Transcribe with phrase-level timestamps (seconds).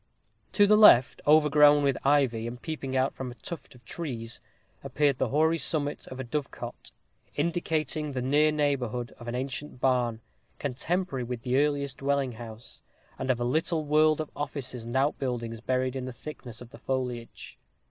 [0.53, 4.41] To the left, overgrown with ivy, and peeping from out a tuft of trees,
[4.83, 6.89] appeared the hoary summit of a dovecot,
[7.35, 10.21] indicating the near neighborhood of an ancient barn,
[10.57, 12.81] contemporary with the earliest dwelling house,
[13.19, 16.79] and of a little world of offices and outbuildings buried in the thickness of the
[16.79, 17.59] foliage.